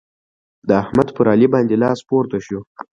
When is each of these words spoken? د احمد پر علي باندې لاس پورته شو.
د 0.67 0.69
احمد 0.81 1.07
پر 1.15 1.25
علي 1.33 1.47
باندې 1.53 1.75
لاس 1.83 1.99
پورته 2.07 2.37
شو. 2.45 2.59